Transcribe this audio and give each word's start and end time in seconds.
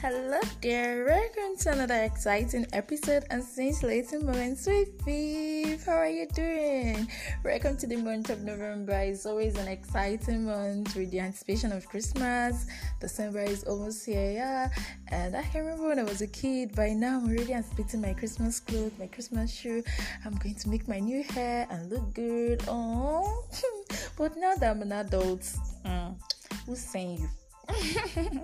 Hello 0.00 0.40
there, 0.62 1.04
welcome 1.04 1.58
to 1.58 1.72
another 1.72 2.04
exciting 2.04 2.66
episode 2.72 3.26
and 3.28 3.44
since 3.44 3.80
scintillating 3.80 4.24
moments 4.24 4.66
with 4.66 4.88
Viv. 5.04 5.84
How 5.84 5.98
are 5.98 6.08
you 6.08 6.26
doing? 6.28 7.06
Welcome 7.44 7.76
to 7.76 7.86
the 7.86 7.96
month 7.96 8.30
of 8.30 8.40
November. 8.40 8.94
It's 8.94 9.26
always 9.26 9.58
an 9.58 9.68
exciting 9.68 10.46
month 10.46 10.96
with 10.96 11.10
the 11.10 11.20
anticipation 11.20 11.70
of 11.72 11.86
Christmas. 11.86 12.66
December 12.98 13.40
is 13.40 13.64
almost 13.64 14.06
here, 14.06 14.32
yeah. 14.32 14.70
And 15.08 15.36
I 15.36 15.42
can 15.42 15.66
remember 15.66 15.88
when 15.88 15.98
I 15.98 16.04
was 16.04 16.22
a 16.22 16.26
kid. 16.26 16.74
By 16.74 16.94
now, 16.94 17.18
I'm 17.18 17.28
already 17.28 17.52
anticipating 17.52 18.00
my 18.00 18.14
Christmas 18.14 18.58
clothes, 18.58 18.92
my 18.98 19.06
Christmas 19.06 19.52
shoe. 19.52 19.82
I'm 20.24 20.34
going 20.36 20.54
to 20.54 20.68
make 20.70 20.88
my 20.88 20.98
new 20.98 21.22
hair 21.24 21.66
and 21.70 21.90
look 21.90 22.14
good. 22.14 22.62
Oh, 22.68 23.44
but 24.16 24.34
now 24.38 24.54
that 24.54 24.70
I'm 24.70 24.80
an 24.80 24.92
adult, 24.92 25.46
uh, 25.84 26.12
who's 26.64 26.80
saying 26.80 27.28
you? 27.68 28.40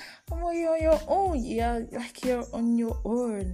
you're 0.30 0.72
on 0.72 0.82
your 0.82 1.00
own. 1.08 1.44
Yeah, 1.44 1.80
like 1.92 2.24
you're 2.24 2.46
on 2.52 2.78
your 2.78 2.98
own. 3.04 3.52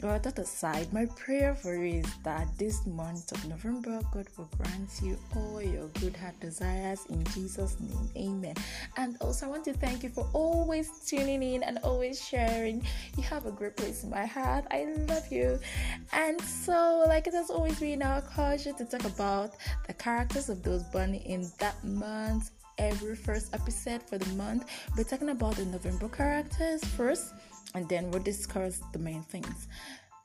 But 0.00 0.22
that 0.22 0.38
aside, 0.38 0.90
my 0.94 1.04
prayer 1.04 1.54
for 1.54 1.74
you 1.74 2.00
is 2.00 2.06
that 2.24 2.46
this 2.56 2.86
month 2.86 3.32
of 3.32 3.46
November, 3.46 4.00
God 4.12 4.26
will 4.38 4.48
grant 4.56 4.88
you 5.02 5.18
all 5.36 5.60
your 5.60 5.88
good 6.00 6.16
heart 6.16 6.40
desires 6.40 7.04
in 7.10 7.22
Jesus' 7.24 7.76
name. 7.78 8.10
Amen. 8.16 8.54
And 8.96 9.18
also, 9.20 9.44
I 9.44 9.48
want 9.50 9.64
to 9.64 9.74
thank 9.74 10.02
you 10.02 10.08
for 10.08 10.26
always 10.32 10.88
tuning 11.06 11.42
in 11.42 11.62
and 11.62 11.78
always 11.82 12.18
sharing. 12.24 12.82
You 13.18 13.24
have 13.24 13.44
a 13.44 13.52
great 13.52 13.76
place 13.76 14.02
in 14.02 14.08
my 14.08 14.24
heart. 14.24 14.64
I 14.70 14.86
love 15.06 15.30
you. 15.30 15.58
And 16.14 16.40
so, 16.40 17.04
like 17.06 17.26
it 17.26 17.34
has 17.34 17.50
always 17.50 17.78
been 17.78 18.00
our 18.02 18.22
culture 18.22 18.72
to 18.72 18.84
talk 18.86 19.04
about 19.04 19.52
the 19.86 19.92
characters 19.92 20.48
of 20.48 20.62
those 20.62 20.82
born 20.84 21.14
in 21.14 21.46
that 21.58 21.82
month 21.84 22.52
every 22.80 23.14
first 23.14 23.54
episode 23.54 24.02
for 24.02 24.16
the 24.16 24.34
month. 24.34 24.64
We're 24.96 25.04
talking 25.04 25.28
about 25.28 25.56
the 25.56 25.66
November 25.66 26.08
characters 26.08 26.82
first, 26.96 27.34
and 27.74 27.86
then 27.88 28.10
we'll 28.10 28.22
discuss 28.22 28.80
the 28.92 28.98
main 28.98 29.22
things. 29.22 29.68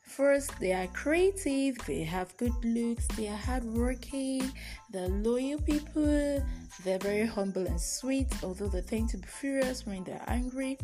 First, 0.01 0.57
they 0.61 0.71
are 0.71 0.87
creative, 0.87 1.77
they 1.85 2.03
have 2.03 2.35
good 2.37 2.53
looks, 2.63 3.05
they 3.17 3.27
are 3.27 3.35
hardworking, 3.35 4.49
they're 4.89 5.09
loyal 5.09 5.59
people, 5.59 6.41
they're 6.85 6.99
very 6.99 7.25
humble 7.25 7.67
and 7.67 7.81
sweet, 7.81 8.31
although 8.41 8.69
they 8.69 8.81
tend 8.81 9.09
to 9.09 9.17
be 9.17 9.27
furious 9.27 9.85
when 9.85 10.05
they're 10.05 10.23
angry 10.27 10.77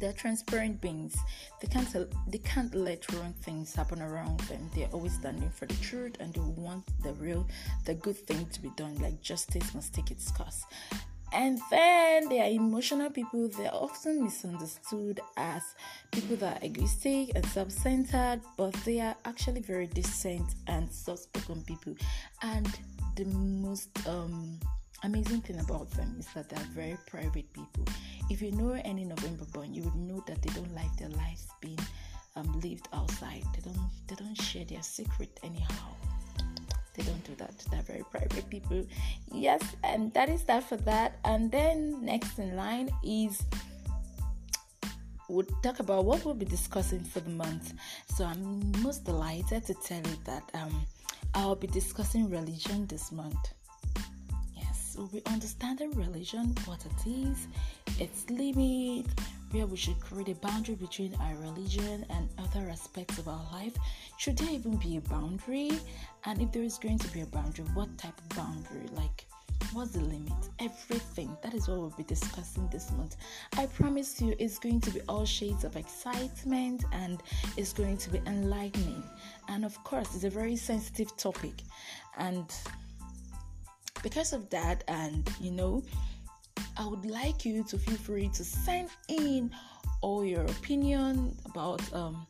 they're 0.00 0.12
transparent 0.12 0.80
beings. 0.80 1.16
They 1.60 1.68
can't 1.68 1.88
they 2.28 2.38
can't 2.38 2.74
let 2.74 3.10
wrong 3.12 3.34
things 3.42 3.74
happen 3.74 4.00
around 4.02 4.40
them. 4.40 4.70
They're 4.74 4.88
always 4.92 5.14
standing 5.14 5.50
for 5.50 5.66
the 5.66 5.74
truth 5.74 6.16
and 6.20 6.32
they 6.32 6.40
want 6.40 6.84
the 7.02 7.12
real 7.14 7.46
the 7.84 7.94
good 7.94 8.16
thing 8.16 8.46
to 8.46 8.60
be 8.60 8.70
done. 8.76 8.96
Like 8.96 9.20
justice 9.20 9.74
must 9.74 9.94
take 9.94 10.10
its 10.10 10.30
course. 10.32 10.64
And 11.32 11.60
then 11.70 12.28
they 12.28 12.40
are 12.40 12.50
emotional 12.50 13.08
people. 13.10 13.48
They're 13.48 13.72
often 13.72 14.24
misunderstood 14.24 15.20
as 15.36 15.62
people 16.10 16.36
that 16.38 16.60
are 16.60 16.66
egoistic 16.66 17.30
and 17.36 17.46
self-centered, 17.46 18.40
but 18.56 18.72
they 18.84 18.98
are 19.00 19.14
actually 19.24 19.60
very 19.60 19.86
decent 19.86 20.54
and 20.66 20.90
soft-spoken 20.90 21.62
people. 21.62 21.94
And 22.42 22.68
the 23.14 23.26
most 23.26 23.90
um 24.08 24.58
amazing 25.02 25.40
thing 25.42 25.60
about 25.60 25.90
them 25.92 26.16
is 26.18 26.26
that 26.34 26.48
they're 26.48 26.68
very 26.74 26.96
private 27.06 27.50
people. 27.52 27.84
If 28.30 28.40
you 28.40 28.52
know 28.52 28.80
any 28.84 29.04
November 29.04 29.44
born, 29.52 29.74
you 29.74 29.82
would 29.82 29.96
know 29.96 30.22
that 30.28 30.40
they 30.40 30.50
don't 30.54 30.72
like 30.72 30.96
their 30.96 31.08
lives 31.08 31.48
being 31.60 31.80
um, 32.36 32.60
lived 32.60 32.86
outside. 32.92 33.42
They 33.54 33.60
don't 33.60 33.90
they 34.06 34.14
don't 34.14 34.40
share 34.40 34.64
their 34.64 34.82
secret 34.82 35.40
anyhow. 35.42 35.90
They 36.94 37.02
don't 37.02 37.24
do 37.24 37.34
that. 37.36 37.58
They're 37.70 37.82
very 37.82 38.04
private 38.08 38.48
people. 38.48 38.86
Yes, 39.32 39.62
and 39.82 40.14
that 40.14 40.28
is 40.28 40.44
that 40.44 40.62
for 40.62 40.76
that. 40.76 41.18
And 41.24 41.50
then 41.50 42.04
next 42.04 42.38
in 42.38 42.54
line 42.54 42.90
is 43.02 43.42
we'll 45.28 45.46
talk 45.64 45.80
about 45.80 46.04
what 46.04 46.24
we'll 46.24 46.34
be 46.34 46.46
discussing 46.46 47.02
for 47.02 47.18
the 47.18 47.30
month. 47.30 47.74
So 48.14 48.24
I'm 48.24 48.70
most 48.80 49.04
delighted 49.04 49.66
to 49.66 49.74
tell 49.74 49.98
you 49.98 50.16
that 50.24 50.48
um, 50.54 50.86
I'll 51.34 51.56
be 51.56 51.66
discussing 51.66 52.30
religion 52.30 52.86
this 52.86 53.10
month 53.10 53.54
we'll 54.96 55.06
be 55.08 55.22
understanding 55.26 55.90
religion, 55.92 56.54
what 56.64 56.84
it 56.84 57.10
is, 57.10 57.46
its 57.98 58.28
limit, 58.30 59.06
where 59.50 59.66
we 59.66 59.76
should 59.76 59.98
create 60.00 60.28
a 60.28 60.34
boundary 60.36 60.74
between 60.74 61.14
our 61.16 61.34
religion 61.36 62.04
and 62.10 62.28
other 62.38 62.68
aspects 62.70 63.18
of 63.18 63.28
our 63.28 63.44
life. 63.52 63.76
Should 64.18 64.38
there 64.38 64.50
even 64.50 64.76
be 64.76 64.96
a 64.96 65.00
boundary? 65.00 65.72
And 66.24 66.40
if 66.40 66.52
there 66.52 66.62
is 66.62 66.78
going 66.78 66.98
to 66.98 67.08
be 67.12 67.22
a 67.22 67.26
boundary, 67.26 67.64
what 67.74 67.96
type 67.98 68.18
of 68.18 68.36
boundary? 68.36 68.88
Like, 68.92 69.26
what's 69.72 69.92
the 69.92 70.00
limit? 70.00 70.32
Everything. 70.58 71.36
That 71.42 71.54
is 71.54 71.68
what 71.68 71.78
we'll 71.78 71.90
be 71.90 72.04
discussing 72.04 72.68
this 72.68 72.90
month. 72.92 73.16
I 73.56 73.66
promise 73.66 74.20
you, 74.20 74.34
it's 74.38 74.58
going 74.58 74.80
to 74.82 74.90
be 74.90 75.00
all 75.08 75.24
shades 75.24 75.64
of 75.64 75.76
excitement 75.76 76.84
and 76.92 77.22
it's 77.56 77.72
going 77.72 77.96
to 77.98 78.10
be 78.10 78.20
enlightening. 78.26 79.02
And 79.48 79.64
of 79.64 79.82
course, 79.84 80.14
it's 80.14 80.24
a 80.24 80.30
very 80.30 80.56
sensitive 80.56 81.16
topic. 81.16 81.62
And 82.18 82.52
because 84.02 84.32
of 84.32 84.48
that 84.50 84.84
and 84.88 85.28
you 85.40 85.50
know 85.50 85.82
i 86.76 86.86
would 86.86 87.04
like 87.06 87.44
you 87.44 87.62
to 87.64 87.78
feel 87.78 87.96
free 87.96 88.28
to 88.28 88.44
send 88.44 88.88
in 89.08 89.50
all 90.02 90.24
your 90.24 90.42
opinion 90.42 91.36
about 91.46 91.80
um, 91.92 92.26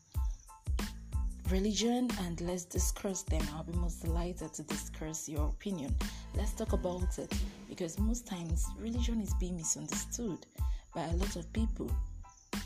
religion 1.50 2.08
and 2.22 2.40
let's 2.42 2.64
discuss 2.64 3.22
them. 3.22 3.42
I'll 3.54 3.64
be 3.64 3.72
most 3.72 4.02
delighted 4.02 4.52
to 4.54 4.62
discuss 4.62 5.28
your 5.28 5.48
opinion. 5.48 5.94
Let's 6.34 6.52
talk 6.52 6.72
about 6.72 7.18
it 7.18 7.32
because 7.68 7.98
most 7.98 8.26
times 8.26 8.66
religion 8.78 9.20
is 9.20 9.34
being 9.34 9.56
misunderstood 9.56 10.46
by 10.94 11.04
a 11.04 11.12
lot 11.14 11.36
of 11.36 11.52
people. 11.52 11.90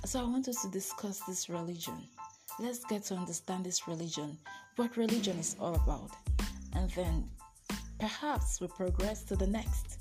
So 0.05 0.21
i 0.21 0.23
want 0.23 0.49
us 0.49 0.63
to 0.63 0.71
discuss 0.71 1.21
this 1.21 1.49
religion. 1.49 1.95
Let's 2.61 2.85
get 2.85 3.05
to 3.05 3.15
understand 3.15 3.65
this 3.65 3.89
religion 3.89 4.37
what 4.77 4.97
religion 4.97 5.39
is 5.39 5.55
all 5.61 5.75
about 5.75 6.11
and 6.75 6.91
then 6.91 7.29
perhaps 8.05 8.61
we 8.61 8.67
progress 8.67 9.23
to 9.23 9.35
the 9.35 9.47
next. 9.47 9.99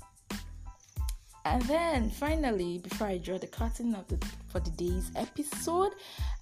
And 1.46 1.62
then 1.62 2.10
finally, 2.10 2.76
before 2.76 3.06
I 3.06 3.16
draw 3.16 3.38
the 3.38 3.46
curtain 3.46 3.94
of 3.94 4.06
the 4.08 4.18
for 4.50 4.60
the 4.60 4.72
day's 4.72 5.10
episode, 5.16 5.92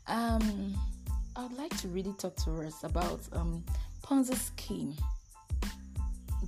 um, 0.08 0.74
I 1.36 1.44
would 1.44 1.56
like 1.56 1.76
to 1.82 1.86
really 1.86 2.14
talk 2.18 2.34
to 2.44 2.50
us 2.66 2.82
about 2.82 3.20
um, 3.32 3.62
Ponzi 4.04 4.34
scheme. 4.34 4.92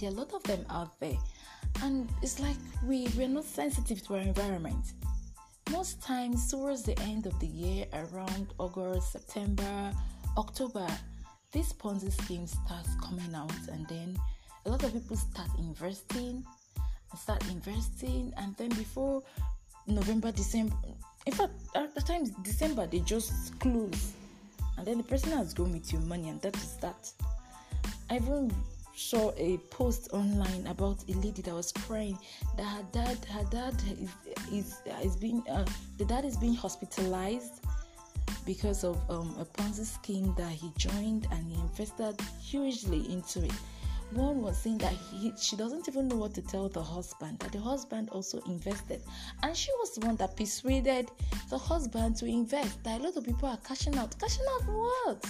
There 0.01 0.11
are 0.11 0.13
a 0.13 0.17
lot 0.17 0.35
of 0.35 0.43
them 0.43 0.67
out 0.69 0.99
there, 0.99 1.19
and 1.85 2.09
it's 2.21 2.41
like 2.41 2.57
we 2.85 3.07
we're 3.17 3.29
not 3.29 3.45
sensitive 3.45 4.05
to 4.09 4.15
our 4.17 4.21
environment. 4.21 4.95
Most 5.71 6.03
times, 6.03 6.51
towards 6.51 6.83
the 6.83 6.99
end 7.03 7.27
of 7.27 7.39
the 7.39 7.47
year, 7.47 7.87
around 7.93 8.53
August, 8.59 9.13
September, 9.13 9.93
October, 10.37 10.89
this 11.53 11.73
Ponzi 11.73 12.13
scheme 12.23 12.49
starts 12.49 12.91
coming 13.01 13.33
out, 13.33 13.69
and 13.71 13.87
then 13.87 14.19
a 14.67 14.71
lot 14.71 14.83
of 14.83 14.93
people 14.93 15.17
start 15.17 15.49
investing 15.59 16.45
start 17.17 17.43
investing 17.51 18.33
and 18.39 18.57
then 18.57 18.69
before 18.71 19.23
november 19.87 20.33
december 20.33 20.75
in 21.27 21.33
fact 21.33 21.53
at 21.75 21.95
the 21.95 22.01
times 22.01 22.31
december 22.43 22.87
they 22.87 23.01
just 23.01 23.59
close. 23.61 24.13
And 24.77 24.87
then 24.87 24.99
the 24.99 25.05
person 25.05 25.31
has 25.33 25.55
gone 25.55 25.73
with 25.73 25.93
your 25.93 26.03
money 26.03 26.29
and 26.29 26.41
that 26.43 26.57
is 26.57 26.77
that. 26.77 27.11
I 28.11 28.17
even 28.17 28.53
saw 28.97 29.33
a 29.37 29.59
post 29.71 30.13
online 30.13 30.67
about 30.67 30.99
a 31.09 31.13
lady 31.15 31.43
that 31.43 31.55
was 31.55 31.73
crying 31.73 32.19
that 32.57 32.65
her 32.65 32.85
dad 32.93 33.25
her 33.25 33.45
dad 33.51 33.75
is 34.01 34.11
is, 34.53 34.77
is 35.03 35.17
being 35.17 35.43
uh, 35.49 35.65
the 35.99 36.05
dad 36.05 36.25
is 36.25 36.37
being 36.37 36.55
hospitalized 36.55 37.65
because 38.47 38.85
of 38.85 38.99
um, 39.11 39.35
a 39.41 39.45
ponzi 39.45 39.85
scheme 39.85 40.33
that 40.37 40.53
he 40.53 40.71
joined 40.77 41.27
and 41.33 41.51
he 41.51 41.61
invested 41.61 42.21
hugely 42.41 43.11
into 43.13 43.45
it 43.45 43.53
one 44.15 44.43
was 44.43 44.57
saying 44.59 44.79
that 44.79 44.93
he, 44.93 45.33
she 45.39 45.57
doesn't 45.57 45.89
even 45.89 46.09
know 46.09 46.17
what 46.17 46.35
to 46.35 46.43
tell 46.43 46.69
the 46.69 46.83
husband, 46.83 47.39
that 47.41 47.53
the 47.53 47.59
husband 47.59 48.11
also 48.11 48.41
invested. 48.47 49.03
And 49.43 49.57
she 49.57 49.71
was 49.79 49.95
the 49.95 50.07
one 50.07 50.17
that 50.17 50.37
persuaded 50.37 51.11
the 51.51 51.59
husband 51.59 52.17
to 52.17 52.27
invest. 52.27 52.83
That 52.85 53.01
a 53.01 53.05
lot 53.05 53.17
of 53.17 53.25
people 53.25 53.49
are 53.49 53.59
cashing 53.59 53.97
out. 53.97 54.19
Cashing 54.19 54.45
out 54.55 54.63
what? 54.67 55.27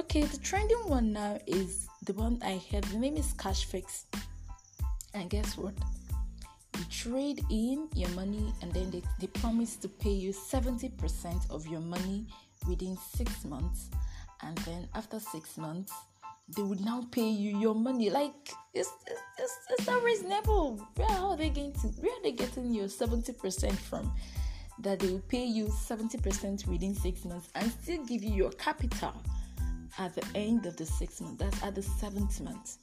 Okay, 0.00 0.22
the 0.22 0.38
trending 0.38 0.88
one 0.88 1.12
now 1.12 1.38
is 1.46 1.88
the 2.04 2.12
one 2.14 2.40
I 2.44 2.60
heard. 2.70 2.84
The 2.84 2.98
name 2.98 3.16
is 3.16 3.32
Cash 3.34 3.66
Fix. 3.66 4.06
And 5.14 5.28
guess 5.28 5.56
what? 5.58 5.74
You 6.78 6.84
trade 6.90 7.44
in 7.50 7.88
your 7.94 8.08
money 8.10 8.52
and 8.62 8.72
then 8.72 8.90
they, 8.90 9.02
they 9.20 9.26
promise 9.26 9.76
to 9.76 9.88
pay 9.88 10.10
you 10.10 10.32
70% 10.32 11.50
of 11.50 11.66
your 11.66 11.80
money 11.80 12.26
within 12.66 12.96
six 13.14 13.44
months. 13.44 13.90
And 14.40 14.56
then 14.58 14.88
after 14.94 15.20
six 15.20 15.58
months, 15.58 15.92
they 16.48 16.62
would 16.62 16.80
now 16.80 17.06
pay 17.10 17.28
you 17.28 17.58
your 17.58 17.74
money. 17.74 18.10
Like 18.10 18.52
it's 18.74 18.90
it's, 19.38 19.58
it's, 19.70 19.86
not 19.86 20.02
reasonable. 20.02 20.86
Where 20.96 21.08
are 21.08 21.36
they 21.36 21.50
to 21.50 21.88
where 22.00 22.12
are 22.12 22.22
they 22.22 22.32
getting 22.32 22.74
your 22.74 22.86
70% 22.86 23.72
from? 23.74 24.12
That 24.80 25.00
they 25.00 25.08
will 25.08 25.20
pay 25.28 25.44
you 25.44 25.66
70% 25.66 26.66
within 26.66 26.94
six 26.94 27.24
months 27.24 27.48
and 27.54 27.70
still 27.70 28.04
give 28.04 28.24
you 28.24 28.34
your 28.34 28.50
capital 28.52 29.14
at 29.98 30.14
the 30.14 30.24
end 30.34 30.66
of 30.66 30.76
the 30.76 30.86
six 30.86 31.20
months. 31.20 31.38
That's 31.38 31.62
at 31.62 31.74
the 31.74 31.82
seventh 31.82 32.40
month. 32.40 32.78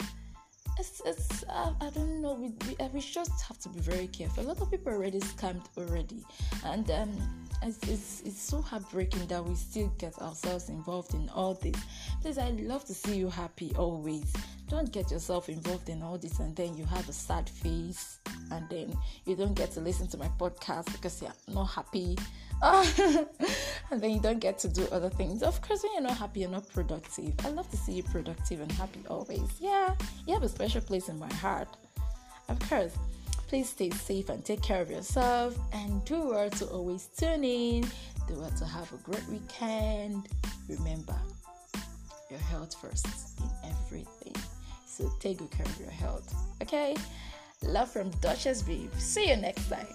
It's 0.78 1.02
it's 1.06 1.44
uh, 1.50 1.74
I 1.82 1.90
don't 1.90 2.22
know. 2.22 2.34
We, 2.34 2.54
we 2.68 2.88
we 2.94 3.00
just 3.02 3.42
have 3.48 3.58
to 3.60 3.70
be 3.70 3.80
very 3.80 4.08
careful. 4.08 4.46
A 4.46 4.48
lot 4.48 4.62
of 4.62 4.72
people 4.72 4.94
already 4.94 5.20
scammed 5.20 5.66
already, 5.78 6.24
and 6.64 6.90
um, 6.92 7.49
it's, 7.62 7.78
it's, 7.90 8.22
it's 8.26 8.42
so 8.42 8.62
heartbreaking 8.62 9.28
that 9.28 9.44
we 9.44 9.56
still 9.56 9.92
get 9.98 10.18
ourselves 10.20 10.70
involved 10.70 11.14
in 11.14 11.30
all 11.30 11.56
this. 11.56 11.76
Please, 12.22 12.38
I 12.38 12.50
love 12.50 12.86
to 12.86 12.94
see 12.94 13.18
you 13.18 13.30
happy 13.30 13.74
always. 13.78 14.32
Don't 14.70 14.92
get 14.92 15.12
yourself 15.12 15.50
involved 15.50 15.90
in 15.90 16.02
all 16.02 16.18
this 16.18 16.40
and 16.40 16.56
then 16.56 16.78
you 16.78 16.86
have 16.86 17.10
a 17.10 17.14
sad 17.14 17.50
face 17.50 18.20
and 18.52 18.70
then 18.70 18.96
you 19.26 19.36
don't 19.36 19.56
get 19.56 19.72
to 19.72 19.82
listen 19.82 20.08
to 20.08 20.18
my 20.18 20.30
podcast 20.40 20.92
because 20.92 21.22
you're 21.22 21.34
not 21.54 21.66
happy. 21.66 22.18
and 22.62 24.02
then 24.02 24.12
you 24.12 24.20
don't 24.20 24.40
get 24.40 24.60
to 24.60 24.68
do 24.68 24.88
other 24.92 25.10
things. 25.10 25.44
Of 25.44 25.62
course, 25.62 25.84
when 25.84 25.94
you're 25.94 26.04
not 26.04 26.18
happy, 26.18 26.42
you're 26.42 26.50
not 26.50 26.70
productive. 26.70 27.34
I 27.46 27.50
love 27.50 27.70
to 27.72 27.78
see 27.78 27.94
you 27.94 28.04
productive 28.04 28.60
and 28.62 28.72
happy 28.74 29.02
always. 29.10 29.50
Yeah, 29.60 29.96
you 30.28 30.34
have 30.34 30.44
a 30.44 30.50
special 30.50 30.82
place 30.82 31.10
in 31.10 31.18
my 31.18 31.34
heart. 31.36 31.70
Of 32.50 32.60
course. 32.68 32.94
Please 33.50 33.70
stay 33.70 33.90
safe 33.90 34.30
and 34.30 34.46
take 34.46 34.62
care 34.62 34.80
of 34.80 34.92
yourself 34.92 35.58
and 35.74 36.06
do 36.06 36.30
well 36.30 36.52
to 36.52 36.66
always 36.68 37.10
tune 37.18 37.44
in. 37.44 37.82
Do 38.28 38.36
well 38.36 38.52
to 38.52 38.66
have 38.66 38.94
a 38.94 38.98
great 38.98 39.28
weekend. 39.28 40.30
Remember, 40.70 41.16
your 42.30 42.40
health 42.42 42.76
first 42.80 43.08
in 43.40 43.50
everything. 43.72 44.36
So 44.86 45.12
take 45.20 45.40
good 45.40 45.50
care 45.50 45.66
of 45.66 45.80
your 45.80 45.90
health. 45.90 46.32
Okay? 46.62 46.96
Love 47.64 47.90
from 47.90 48.12
Duchess 48.22 48.62
Babe. 48.62 48.94
See 49.00 49.28
you 49.28 49.36
next 49.36 49.68
time. 49.68 49.88